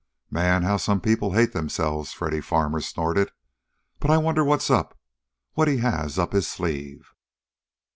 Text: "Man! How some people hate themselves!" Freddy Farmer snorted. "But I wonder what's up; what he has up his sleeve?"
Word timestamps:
"Man! 0.31 0.63
How 0.63 0.77
some 0.77 0.99
people 0.99 1.33
hate 1.33 1.53
themselves!" 1.53 2.11
Freddy 2.11 2.41
Farmer 2.41 2.81
snorted. 2.81 3.29
"But 3.99 4.09
I 4.09 4.17
wonder 4.17 4.43
what's 4.43 4.71
up; 4.71 4.97
what 5.53 5.67
he 5.67 5.77
has 5.77 6.17
up 6.17 6.33
his 6.33 6.47
sleeve?" 6.47 7.13